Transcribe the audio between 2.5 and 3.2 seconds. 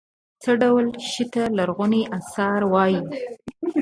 وايي.